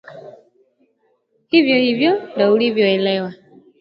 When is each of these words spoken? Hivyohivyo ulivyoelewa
Hivyohivyo 1.49 2.11
ulivyoelewa 2.53 3.29